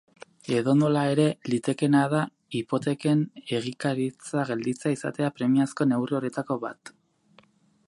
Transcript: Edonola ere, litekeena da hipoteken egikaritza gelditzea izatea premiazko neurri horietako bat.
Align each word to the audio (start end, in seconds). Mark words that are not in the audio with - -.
Edonola 0.59 1.01
ere, 1.15 1.25
litekeena 1.53 2.01
da 2.13 2.21
hipoteken 2.59 3.21
egikaritza 3.59 4.47
gelditzea 4.53 4.97
izatea 4.97 5.31
premiazko 5.39 5.91
neurri 5.93 6.19
horietako 6.21 6.61
bat. 6.67 6.95